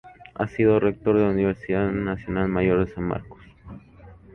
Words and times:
Ha 0.33 0.47
sido 0.47 0.79
rector 0.79 1.15
de 1.15 1.21
la 1.25 1.29
Universidad 1.29 1.91
Nacional 1.91 2.47
Mayor 2.47 2.87
de 2.87 2.91
San 2.91 3.03
Marcos. 3.03 3.39